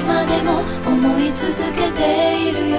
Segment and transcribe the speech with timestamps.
[0.00, 2.76] 今でも思い続けているよ。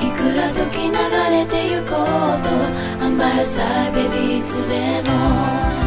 [0.00, 0.92] いくら時流
[1.30, 2.50] れてゆこうと
[3.04, 5.10] I'm by your side baby いつでも。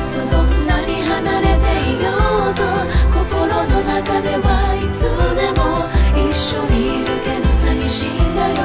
[0.05, 2.11] そどんなに離れていよ
[2.51, 2.63] うと
[3.11, 5.03] 心の中ではいつ
[5.35, 5.89] でも。
[6.13, 8.55] 一緒にいるけど寂しいんだよ。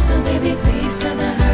[0.00, 1.47] So baby please let her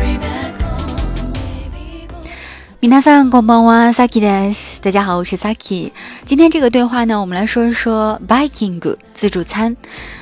[2.85, 4.79] 皆さんこんばんは，Saki です。
[4.83, 5.91] 大家好，我是 Saki。
[6.27, 9.79] 今天这个对话呢，我们来说一说 Biking 自助餐。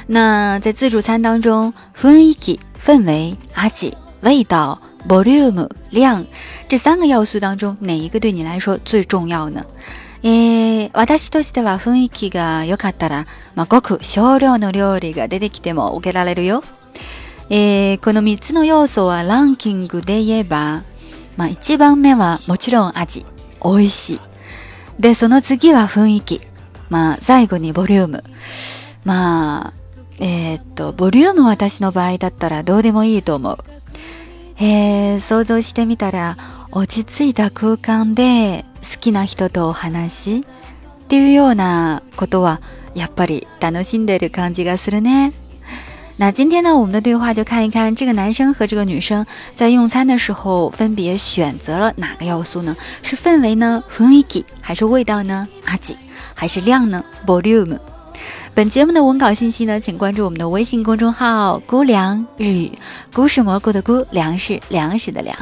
[0.07, 6.25] 那在自助餐当中，雰囲気氛围、味味道、volume 量
[6.69, 9.65] 这三个要素当中，哪一个对你来说最重要呢？
[10.23, 13.27] えー、私としては雰囲気が良かったら、
[13.57, 16.63] まあ、ごく少量の料理が出てきても受けられるよ。
[17.51, 20.85] えー、この3つの要素はランキングで言えば、
[21.37, 23.25] まあ、1番目はもちろん味、
[23.65, 24.21] 美味しい。
[25.01, 26.41] で、その次は雰囲気。
[26.91, 28.25] まあ、最後にボリューム。
[29.05, 29.73] まあ、
[30.21, 33.59] えーっと、ボリューム私の場合だったらどうでもいいと思う。
[34.61, 36.37] えー、想像してみたら、
[36.71, 40.43] 落ち着いた空間で好きな人とお話っ
[41.09, 42.61] ていうようなことは、
[42.95, 45.33] やっぱり楽しんでる感じがするね。
[46.19, 52.77] 那今天呢，我们的对话就看一看这个男生和这个女生在用餐的时候分别选择了哪个要素呢？
[53.03, 55.97] 是氛围呢雰囲気还是味道呢阿吉
[56.35, 57.79] 还是量呢 volume？
[58.55, 62.71] 本节目的文稿信息呢，请关注我们的微信公众号“菇凉日语”，
[63.13, 65.35] 菇是蘑菇的菇，粮食粮食的粮。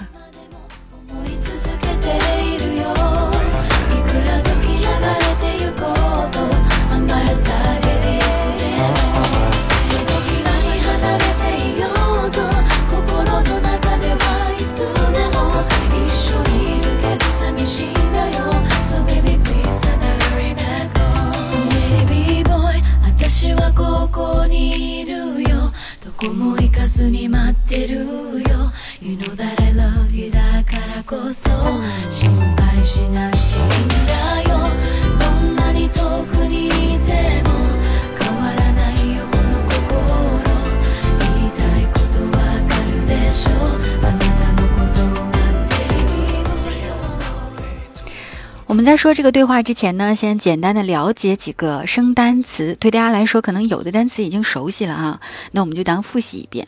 [48.81, 55.21] 我们在说这个对话之前呢，先简单的了解几个生单词，对大家来说可能有的单词已经熟悉了啊，
[55.53, 56.67] 那我们就当复习一遍。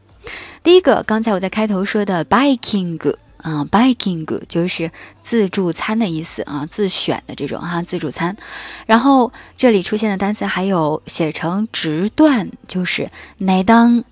[0.63, 4.91] 第一个，刚才我在开头说的 biking 啊，biking 就是
[5.23, 8.37] 自助餐的意思啊，自选的这种哈、自助餐。
[8.85, 14.05] 然后这里出现的单词还有写成直段，就是乃当。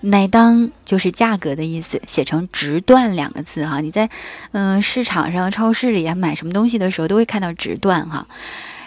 [0.00, 3.80] 乃当就是价格的意思，写成直段两个字哈。
[3.80, 4.10] 你在
[4.52, 8.28] 嗯、市场上、超市里啊买什么东西的时候，都会看到直段哈。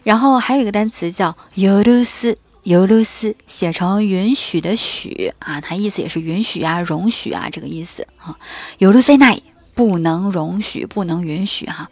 [0.03, 8.37] 然后还有一个单词叫尤鲁斯，尤鲁斯写成允许的许啊，它意思也是允许啊、容许啊这个意思啊。
[8.77, 9.41] 尤鲁塞奈
[9.75, 11.89] 不能容许、不能允许哈。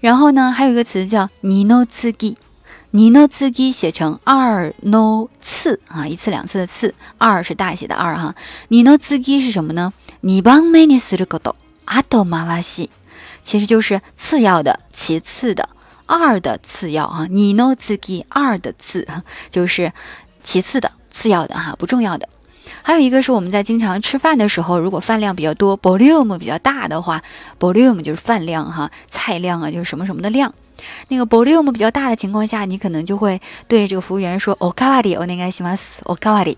[0.00, 2.36] 然后呢，还有一个词叫尼诺茨基，
[2.92, 8.34] 尼诺茨基写成二 no 次啊，一次两次的次，二是大写的二哈。
[8.66, 9.92] 尼诺茨基是什么呢？
[10.20, 12.90] 你帮美尼斯的狗豆阿斗马瓦西，
[13.44, 15.68] 其实就是次要的、其次的。
[16.06, 19.06] 二的次要哈，你 no 次基二的次
[19.50, 19.92] 就是
[20.42, 22.28] 其次的、次要的哈，不重要的。
[22.82, 27.22] 还有一个是我们在经常吃饭的时候，如果饭量比较多，volume 比较大的话
[27.60, 30.52] ，volume 就是饭量哈，菜量啊就是什么什么的量。
[31.07, 36.41] 那个 volume 比较大的情况下，你可能就会对这个服务员说 o k a w a r i お願いします o k a w a
[36.41, 36.57] r i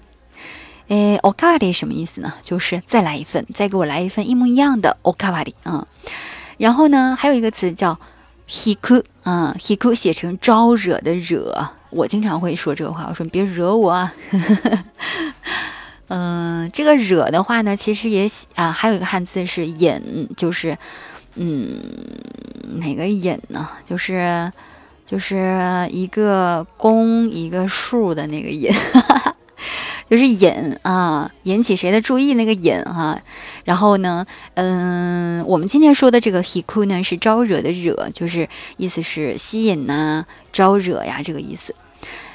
[0.89, 2.33] 诶 o k a w a r i 什么意思呢？
[2.43, 5.87] 就是再来一份，再给我来一份一模一样的 o k a w a r i 啊。
[6.57, 7.99] 然后呢，还有一个词叫
[8.49, 14.13] hiku 啊，hiku 写成招惹的惹，我经常会说这个话，我说你别惹我啊。
[16.09, 20.77] 嗯，这个惹的话呢，其实也写啊，还有一个汉字是引，就是
[21.34, 21.80] 嗯，
[22.78, 23.68] 哪个引呢？
[23.86, 24.52] 就是
[25.06, 28.70] 就是一个弓一个竖的那个引，
[30.08, 33.20] 就是引啊，引起谁的注意那个引哈、
[33.64, 41.74] 然后呢，嗯，我们今天说的这个 hiku 呢是招惹的惹，就是意思是吸引呐、招惹呀这个意思。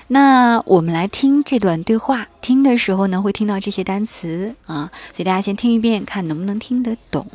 [0.08, 7.28] 那我们来听这段对话，听的时候呢会听到这些单词啊，所以大家先听一遍，看能不能听得懂。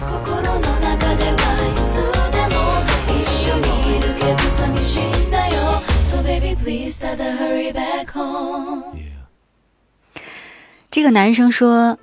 [0.00, 1.38] 心の中では
[1.68, 1.96] いつ
[2.32, 5.54] でも一緒にいるけど寂しいんだよ
[6.04, 8.96] So baby please let her hurry back home
[10.90, 11.98] 这个男生说：“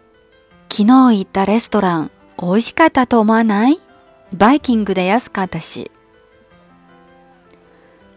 [0.69, 3.79] 昨日行ったレストラン美味しかったと思わない？
[4.31, 5.91] バイキングで安かったし。”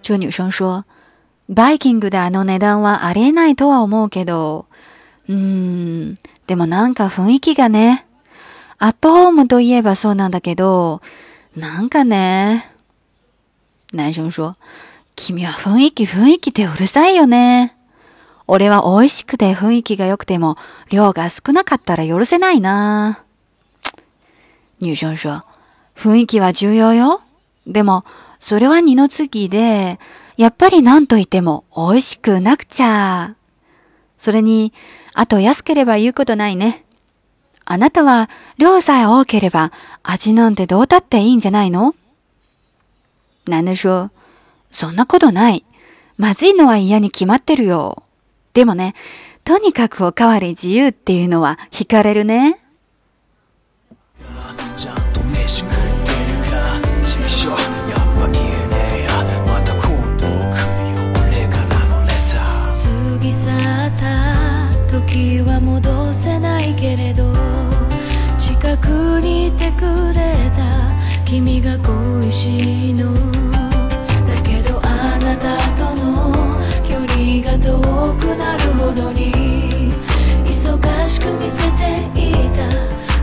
[0.03, 0.85] 这女生说
[1.49, 4.67] ：“バイキングであの値段はありえないとは思うけど、
[5.29, 5.35] うー
[6.13, 6.15] ん、
[6.47, 8.07] でもなんか雰囲気がね。
[8.81, 11.03] アットホームといえばそうなんだけど、
[11.57, 12.71] なんかね。
[13.93, 14.55] 男生说
[15.17, 17.75] ：“君は雰囲気雰囲気でうるさいよね。
[18.47, 20.57] 俺は美味しくて雰囲気が良くても、
[20.91, 23.25] 量が少なかったら許せないな。”
[24.81, 25.43] 女生说
[25.97, 27.21] ：“雰囲気は重要よ。
[27.67, 28.05] でも、
[28.39, 29.99] それは二の次で、
[30.37, 33.35] やっぱり何と言っても美味しくなくちゃ。
[34.19, 34.73] それに、
[35.15, 36.85] あと安ければ言うことないね。
[37.71, 39.73] あなたは量さえ多ければ
[40.03, 41.95] 味なんてどうだっていいんじゃないの？
[43.47, 44.11] 男的说、
[44.71, 45.65] そんなことない。
[46.17, 48.03] まずいのは嫌に決まってるよ。
[48.55, 48.95] でもね、
[49.45, 52.59] とにかくおかわり自由っていうのは惹かれるね。
[54.75, 55.77] ちゃんと飯食ってる
[56.51, 56.81] か？
[57.05, 57.55] チクショー
[57.91, 59.11] やっぱ消えねえや
[59.45, 63.51] また今度来るよ俺からのレター過ぎ去
[63.87, 64.09] った
[64.91, 67.58] 時は戻せないけれど
[68.69, 70.61] 近くにいてくれた。
[71.25, 73.15] 君が恋しいの。
[74.27, 76.35] だけどあなたとの
[76.87, 77.81] 距離が遠
[78.21, 79.95] くなるほどに
[80.45, 82.69] 忙しく見せていた。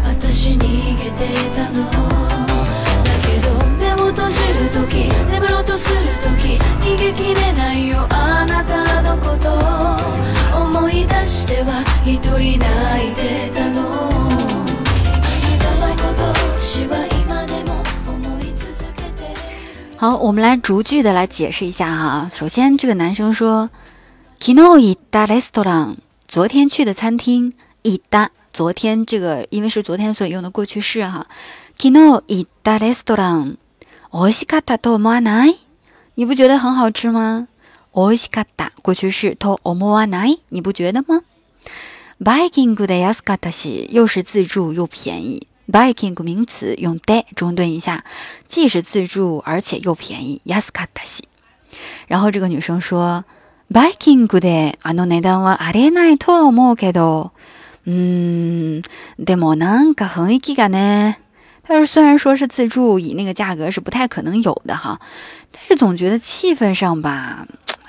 [0.09, 0.61] 私逃
[0.97, 1.21] げて
[1.55, 1.91] たの。
[3.03, 5.99] だけど目を閉じる時眠ろうとする
[6.39, 8.07] 時逃げきれないよ。
[8.09, 9.59] あなたのこと
[10.59, 14.34] 思い出しては一人泣いてたの。
[19.96, 22.30] 好，我们来逐句的来解释一下哈。
[22.32, 23.68] 首先，这个男生说，
[24.38, 25.96] 昨日行ったレストラン，
[26.26, 27.52] 昨天去的餐厅。
[27.82, 31.26] 行った，昨天这个因为是昨天，所以用的过去式哈。
[31.76, 33.58] 昨日行ったレストラン、
[34.10, 35.56] 美味しかったと思わない？
[36.14, 37.48] 你不觉得很好吃吗？
[37.94, 40.40] 美味しかった过去式と思わない？
[40.50, 41.22] 你不觉得吗？
[42.18, 45.46] バイキングで安かったし，又是自助又便宜。
[45.70, 48.04] Biking 名词用 de 中顿一下，
[48.46, 50.40] 既是自助而且又便宜。
[50.44, 51.22] 安かったし。
[52.08, 53.24] 然后这个女生说，
[53.70, 57.30] Biking であの値段はありえないとは思うけど、
[57.86, 58.82] うーん、
[59.18, 61.20] でもなんか雰囲気がね。
[61.62, 64.98] 但是虽然说是自助，以那个价格是不太可能有的哈，
[65.52, 67.46] 但是总觉得气氛上吧，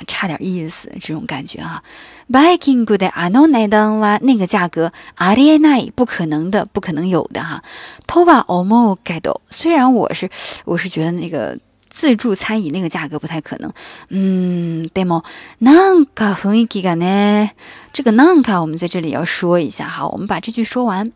[0.08, 1.84] 差点意思，这种感觉哈。
[2.30, 7.62] Biking であの値段は那个价格ありえない不可能的，不可能有的哈。
[8.08, 10.30] とは思うけど，虽然我是
[10.66, 11.60] 我是觉得那个
[11.90, 13.72] 自助餐以那个价格不太可能，
[14.10, 15.24] 嗯，でも
[15.60, 17.52] なんか雰囲気がね，
[17.92, 21.12] 这个なんか我们在这里要说一下哈，我们把这句说完。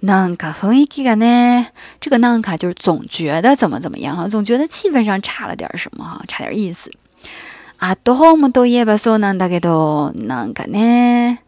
[0.00, 1.66] なんか雰囲気がね，
[2.00, 6.92] 这个なんか就是总觉得怎么怎么样哈，总觉得气氛上差了点什么哈，差点意思。
[7.82, 11.38] アットホームといえばそうなんだけど、なんかね，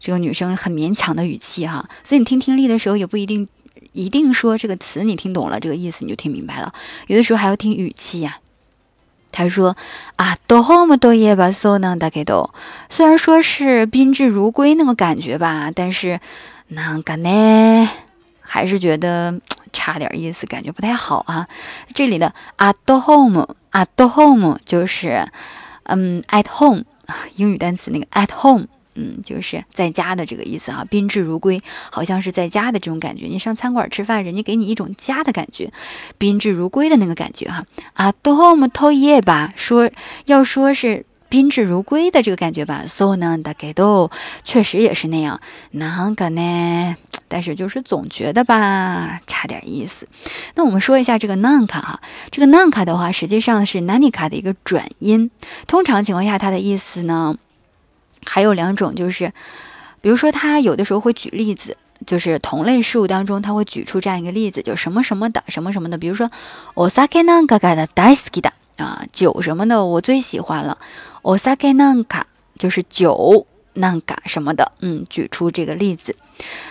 [0.00, 3.48] 这个女生很勉强的语气哈，所以你听听力的时候也不一定
[3.92, 6.72] 一定说这个词你听懂了这个意思你就听明白了，
[7.08, 8.38] 有的时候还要听语气呀、
[9.32, 9.74] 他说：“
[10.16, 12.50] アットホームといえばそうなんだけど，
[12.88, 16.20] 虽然说是宾至如归那个感觉吧，但是
[16.68, 17.88] なんかね，
[18.40, 19.40] 还是觉得
[19.72, 21.48] 差点意思，感觉不太好啊。
[21.94, 25.26] 这里的 at home，at home 就是
[25.84, 26.84] 嗯 at home，
[27.36, 33.26] 英语单词那个 at home，嗯，就是在家的这个意思啊，宾至如归，好像是在家的这种感觉。
[33.26, 35.72] 你上餐馆吃饭，人家给你一种家的感觉，
[36.18, 37.64] 宾至如归的那个感觉哈。
[37.96, 39.90] at home といえば说
[40.26, 41.06] 要说是。
[41.28, 44.10] 宾至如归的这个感觉吧，so 呢，だけど
[44.42, 45.40] 确实也是那样。
[45.72, 46.96] なんかね，
[47.28, 50.08] 但是就是总觉得吧，差点意思。
[50.54, 55.30] 那我们说一下这个なんか哈，这个なんか的话，实际上是何か的一个转音。
[55.66, 57.36] 通常情况下，它的意思呢
[58.24, 59.32] 还有两种，就是
[60.00, 61.76] 比如说他有的时候会举例子。
[62.06, 65.98] 就是同类事物当中，他会举出这样一个例子，就什么什么的，什么什么的。
[65.98, 66.30] 比如说，
[66.74, 70.78] お酒なんかが大好きだ 啊，酒什么的我最喜欢了。
[71.22, 72.24] お酒なんか
[72.56, 76.16] 就是酒なんか什么的，嗯，举出这个例子。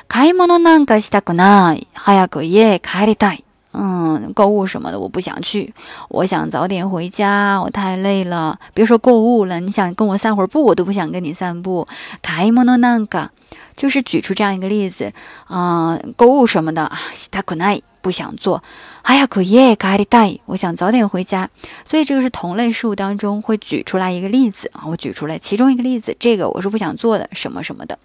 [0.07, 1.87] 買い物なんかしたくない。
[1.93, 3.43] 早く家帰りたい。
[3.71, 5.75] 嗯，购物什么的我不想去，
[6.09, 8.59] 我想早点回家，我太累了。
[8.73, 11.87] 别说购物了，你想跟我散会儿步，我都不想跟你散步。
[12.23, 13.29] 買い物なんか。
[13.75, 15.13] 就是举出这样一个例子，
[15.47, 18.61] 啊、呃，购物什么的，したくない不想做，
[19.03, 21.49] 早く家帰りたい，我想早点回家。
[21.85, 27.97] 所以这个是同类事物当中会举出来一个例子啊，我举出来其中一个例子，这个我是不想做的，什么什么的。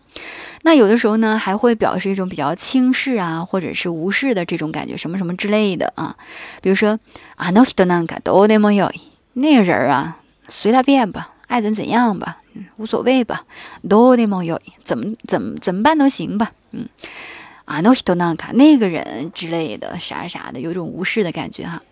[0.63, 6.17] 那有的时候呢，还会表示一种比较轻视啊，或者是无视的这种感觉，什么什么之类的啊。
[6.63, 6.99] 比如说，
[7.37, 9.01] あの人なんかどうでもよい，
[9.35, 10.17] 那个人啊，
[10.49, 11.31] 随他便吧。
[11.49, 13.45] 爱怎怎样吧，嗯，无所谓吧。
[13.83, 16.89] どうでもよい，怎么怎么怎么办都行吧，嗯。
[17.67, 21.83] あの人なんか那个人之类的，啥啥的，有种无视的感觉哈。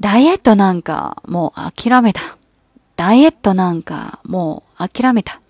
[0.00, 2.20] ダイエットなんかもう諦めた。
[2.96, 5.40] ダイエットなんかもう諦めた。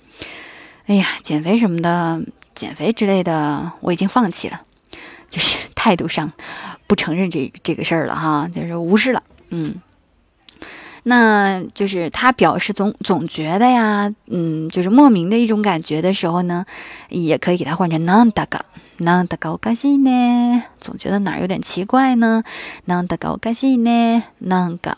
[0.86, 2.20] 哎呀，减肥什么的，
[2.54, 4.62] 减肥之类的，我已经放弃了，
[5.28, 6.32] 就是态度上
[6.86, 9.74] 不承认这这个事儿了哈，就是无视了，嗯。
[11.04, 16.64] 那就是他表示总总觉得呀，嗯，就是莫名的一种感觉的时候呢，
[17.10, 18.60] 也可以给他换成なんだか、
[18.98, 22.42] なんだかおかしいね，总觉得哪儿有点奇怪呢，
[22.86, 24.96] なんだかおかしいね，なんか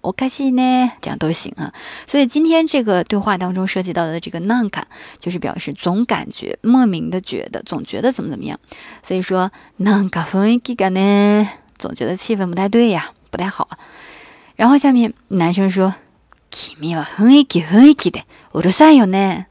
[0.00, 1.74] おかしいね，这样都行啊。
[2.06, 4.84] 所以今天这个对话当中涉及到的这个なんか，
[5.20, 8.58] 就是表示总感觉、莫名的觉得、总觉得怎么怎么样。
[9.02, 11.46] 所以说なんか雰囲気がね，
[11.76, 13.68] 总觉得气氛不太对呀，不太好。
[14.56, 15.94] 然后下面男生说：“
[16.50, 19.46] 君は雰囲気雰囲気でうるさいよね。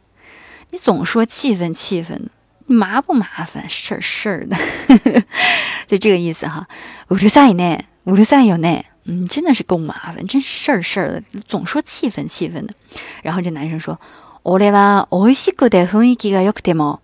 [0.71, 2.31] 你总说气氛气氛的，
[2.67, 3.67] 你麻不麻烦？
[3.67, 4.55] 事儿事儿的，
[5.87, 6.67] 就这个意思哈。
[7.09, 8.85] うるさいね，うるさいよね。
[9.05, 12.73] 嗯，真的是够麻烦，真事儿事儿的，总说气氛气氛的。
[13.23, 13.99] 然后这男生说：
[14.43, 16.99] 俺は美味しくて雰囲気が良くても，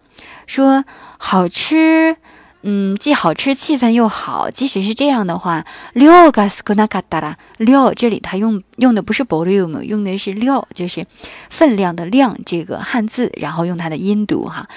[0.45, 0.85] 说
[1.17, 2.15] 好吃。”
[2.62, 4.50] 嗯，既好吃，气氛又好。
[4.50, 11.06] 即使是这样的话，六个斯库纳卡达拉六，这里它用用的不是 volume，用的是六，就是
[11.50, 14.68] 分量的量这个汉字，然后用它的音读哈。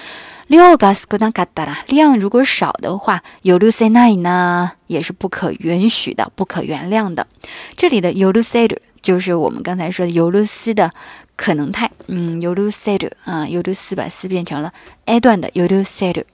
[0.48, 7.26] 六个斯库纳卡达拉量如果少的话，有六塞奈呢也是不可允许的，不可原谅的。
[7.76, 10.92] 这里的有六塞的，就是我们刚才说的有六斯的
[11.36, 11.90] 可能态。
[12.08, 14.72] 嗯，有六塞的啊，有六斯把斯变成了
[15.04, 16.24] a 段的有六塞的。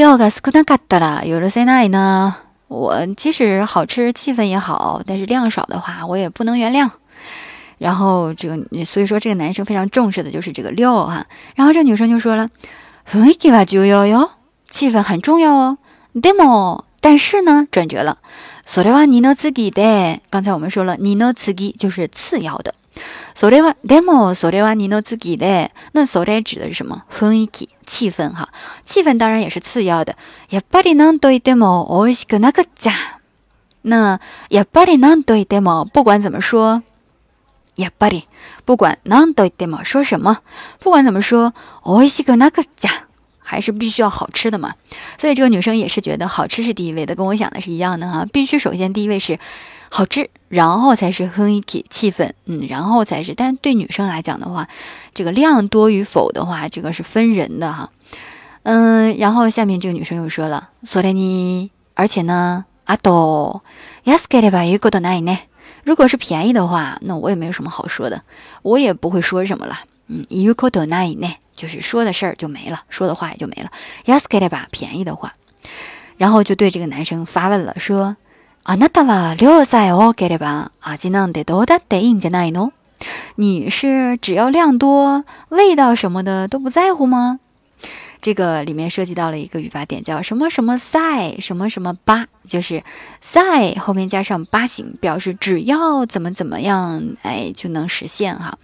[0.00, 2.36] 料が少なかったら許せない呢？
[2.68, 6.90] 我即使好吃，气氛也好，但是量少的话，我也不能原谅。
[7.78, 11.26] 然后这个，所以说这个男生非常重视的就是这个料哈。
[11.54, 12.50] 然后这女生就说了：“
[13.08, 14.30] 雰囲気は重要よ，
[14.68, 15.78] 气氛很重要哦。
[16.14, 18.18] でも，但是呢，转折了。
[18.66, 20.20] それは二の次で。
[20.30, 22.74] 刚才我们说了，二の次就是次要的。
[23.36, 25.70] それはでもそれは二の次で。
[25.92, 27.04] 那それ指的是什么？
[27.08, 28.48] 雰囲気。” 气氛哈，
[28.84, 30.16] 气氛当然也是次要的。
[30.50, 32.92] やっぱりなんといっても美味しくなくちゃ。
[33.84, 36.82] 那やっぱりなんといっても不管怎么说，
[37.76, 38.28] やっぱり
[38.64, 40.42] 不管なんといっても说什么，
[40.80, 41.52] 不管怎么说，
[41.84, 42.90] 美味しくなくちゃ
[43.38, 44.74] 还是必须要好吃的嘛。
[45.18, 48.26] 所以这个女生也是觉得好吃是第一位的，跟我想的是一样的哈。
[48.32, 49.38] 必须首先第一位是。
[49.90, 53.34] 好吃，然后才是雰囲気气氛，嗯，然后才是。
[53.34, 54.68] 但是对女生来讲的话，
[55.14, 57.90] 这个量多与否的话，这个是分人的哈。
[58.64, 63.62] 嗯，然后下面这个女生又说了，それに，而且呢，あと
[64.04, 65.44] 安ければいいことないね。
[65.84, 68.22] 如果是便宜的话，那我也没有什么好说的，
[68.62, 69.78] 我也不会说什么了。
[70.08, 73.70] 嗯，いいことないね，就是说的事儿就没了，说的话也就没了。
[74.04, 75.32] 安ければ便宜的话，
[76.18, 78.16] 然后就对这个男生发问了，说。
[78.64, 82.72] あなたは量さえ多ければ味なんてどうだっていいんじゃないの？
[83.36, 87.38] 你是只要量多，味道什么的都不在乎吗？
[88.22, 92.82] 这个里面涉及到了一个语法点，叫什么什么赛什么什么八，就是
[93.20, 98.58] 赛后面加上八形，表示只要怎么怎么样，哎就能实现哈。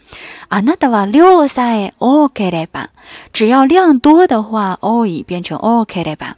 [0.48, 2.86] あなたは量さえ多ければ，
[3.32, 6.34] 只要量多的话，多い变成多ければ。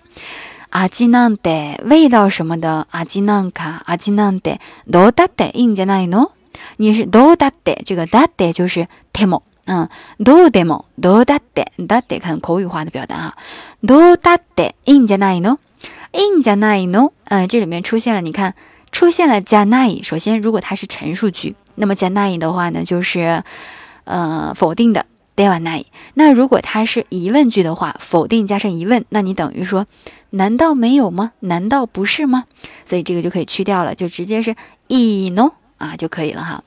[0.71, 6.33] 阿基なんて味道什么的，阿基なんか阿基なんてどうだっていいんじゃないの？
[6.79, 9.88] 你是どうだって这个だって就是でも，嗯，
[10.19, 13.35] どうでもどうだってだって看口语化的表达哈，
[13.83, 15.59] どうだっていいんじゃないの？
[16.12, 17.12] いいんじゃないの？
[17.26, 18.55] 嗯，这里面出现了，你看
[18.91, 20.03] 出现了じゃない。
[20.03, 23.43] 首先，如果它是陈述句，那么じゃない的话呢，就是
[24.05, 25.07] 呃否定的。
[25.37, 25.87] ではない。
[26.14, 29.87] 那如果它是疑问句的话，否定加上疑问，那你等于说。
[30.31, 31.33] 难道没有吗？
[31.41, 32.45] 难道不是吗？
[32.85, 34.57] 所以这个就可以去掉了，就直接是
[34.88, 36.64] ino 啊就可以了哈。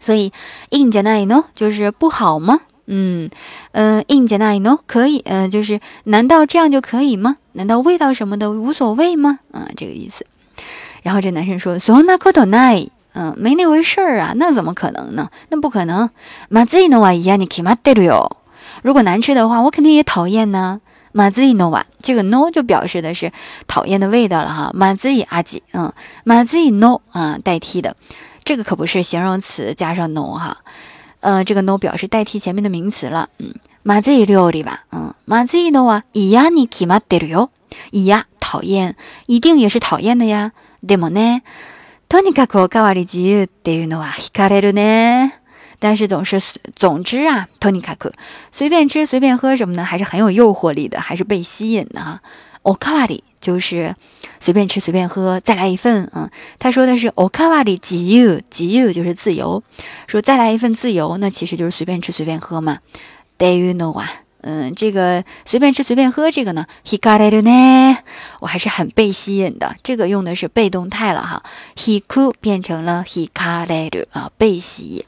[0.00, 0.32] 所以
[0.70, 2.60] in 加 ino 就是不好吗？
[2.86, 3.30] 嗯
[3.72, 7.38] 嗯，in 加 ino 可以，嗯，就是难道这样就可以吗？
[7.52, 9.38] 难道味道什么的无所谓吗？
[9.52, 10.26] 啊，这个意思。
[11.02, 15.30] 然后这男生说 so na koto nai，嗯，没那回事儿啊，那怎么可能呢？
[15.48, 16.10] 那不可能。
[16.50, 18.36] まずいのは嫌に決まってるよ。
[18.82, 20.80] 如果难吃的话，我肯定也讨厌呢。
[21.12, 23.32] 马自伊诺瓦，这个 no 就表示的是
[23.66, 24.70] 讨厌的味道了哈。
[24.74, 25.92] 马自伊阿吉，嗯，
[26.24, 27.96] 马自伊 no 啊代替的，
[28.44, 30.58] 这个可不是形容词加上 no 哈，
[31.20, 37.50] 呃，这个 no 表示代替前面的名词了，嗯，马自伊料理吧，嗯，马自伊诺瓦伊呀你起码得了哟，
[37.90, 38.96] 伊呀讨厌，
[39.26, 40.52] 一定也是讨厌的呀。
[40.86, 41.42] でもね、
[42.10, 45.37] とにかくおかわり自由っていうのは惹かれるね。
[45.79, 46.41] 但是总是
[46.75, 48.13] 总之啊，托尼卡克
[48.51, 52.21] 随便吃随便喝什么呢，还是很有诱惑力的，还是被吸引的哈。
[52.61, 53.95] o k a w a r i 就是
[54.41, 56.29] 随便吃随便喝，再来一份啊。
[56.59, 59.63] 他说的是 o k a w a r i 自由，自由就是自由。
[60.07, 62.79] 说再来一份自由，那其实就是随便吃随便喝嘛。
[63.37, 64.11] Do you know 啊？
[64.41, 67.97] 嗯，这个随便吃随便喝这个呢，hikareru 呢，
[68.39, 69.75] 我还是很被吸引的。
[69.83, 71.43] 这个用的是被动态了哈
[71.75, 75.03] ，hiku 变成了 hikareru 啊，被吸引。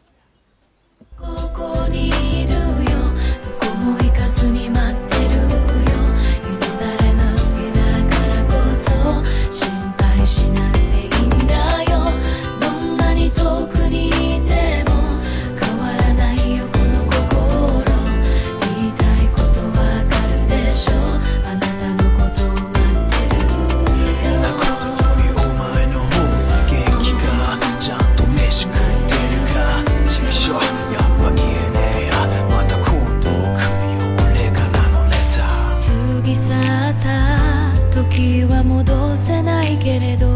[38.84, 40.36] 戻せないけれど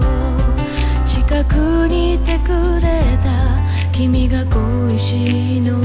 [1.03, 3.57] 近くにいてくれた
[3.91, 5.81] 君が恋しいの。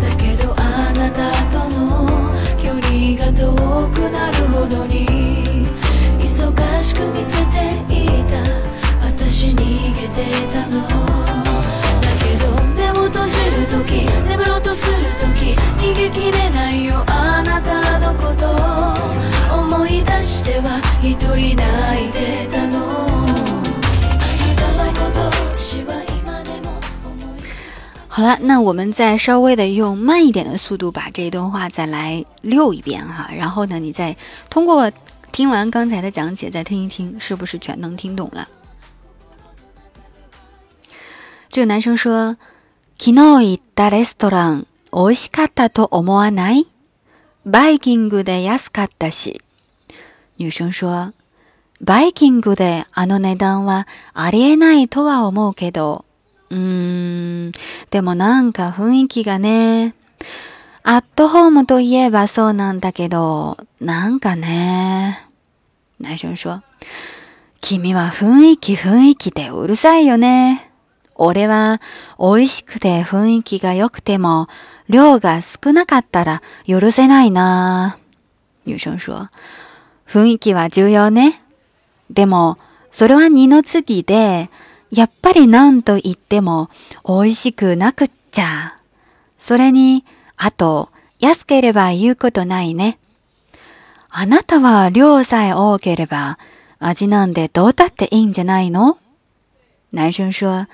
[0.00, 2.08] だけどあなたとの
[2.56, 3.54] 距離が遠
[3.90, 5.66] くなるほどに
[6.18, 9.06] 忙しく見せていた。
[9.06, 11.51] 私逃げてたの。
[13.21, 14.95] 閉じる時眠ろうとする
[15.35, 18.47] 時逃げきれないよあなたのこと
[19.55, 25.19] 思い出しては一人泣いてたの言いたいこと
[25.53, 26.71] 私は今でも
[27.05, 27.41] 思い
[28.09, 34.17] 好了，那我们再稍微的用慢一点的速度把这一段话再来溜一遍哈，然后呢，你再
[34.49, 34.91] 通过
[35.31, 38.47] 听完刚才的讲解再听一听，是不是全能听懂了？
[41.49, 42.37] 这个男生说：“
[43.04, 46.68] 昨日行ったレストラン美味しかったと思わない？
[47.44, 49.40] バイキングで安かったし。”
[50.38, 51.12] 女生说
[51.82, 56.04] ：“バイキングであの値段はありえないとは思うけど。”
[56.50, 57.52] うーん、
[57.90, 59.96] でもなんか雰囲気がね。
[60.84, 65.26] アットホームといえばそうなんだけど、なんかね。
[66.00, 66.62] 男生说
[67.60, 70.70] ：“君は雰囲気雰囲気でうるさいよね。
[71.14, 71.80] 俺は
[72.18, 74.48] 美味しくて雰囲気が良くても、
[74.88, 77.98] 量が少なかったら許せないな。”
[78.66, 79.30] 女生说
[80.06, 81.42] ：“雰囲気は重要ね。
[82.10, 82.58] でも、
[82.90, 84.50] それは二の次で、
[84.90, 86.68] やっぱり何と言っても
[87.06, 88.76] 美味しくなくっちゃ。
[89.38, 90.04] それに、
[90.36, 92.98] あと、安ければ言うことないね。
[94.10, 96.38] あなたは量さえ多ければ、
[96.78, 98.98] 味なんでどうだっていいんじゃないの？
[99.94, 100.66] 男生说、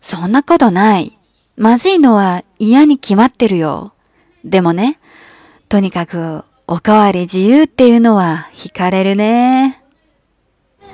[0.00, 1.18] そんなことない。
[1.56, 3.92] まずいのは嫌に決まってるよ。
[4.44, 4.98] でもね、
[5.68, 9.82] とにかく、おかわり自由っていうのは惹かれるね。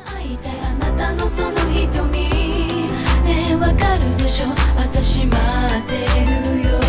[0.04, 2.28] 会いたいあなたのその瞳
[3.24, 5.36] ねえわかるでしょ私待
[5.78, 5.92] って
[6.24, 6.80] るよ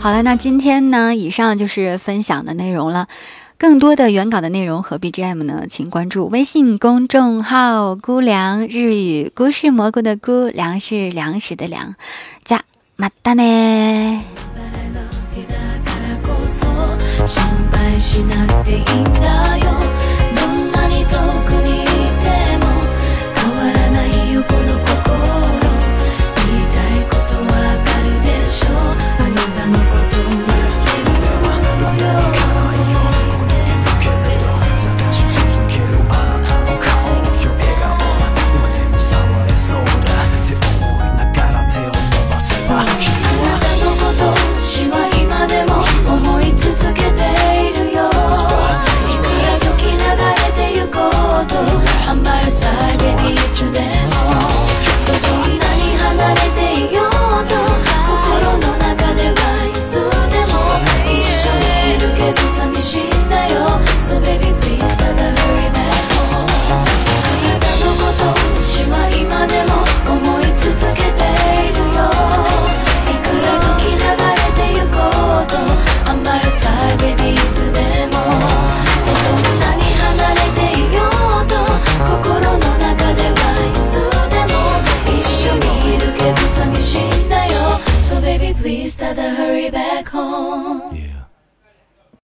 [0.00, 3.08] 好了，那今天呢，以上就是分享的内容了。
[3.57, 11.95] 更多的原稿的内容和 BGM 呢，请关注微信公众号“姑凉日语”，菇是蘑菇的菇，粮是粮食的粮。
[12.43, 12.63] 加
[12.97, 14.21] またね。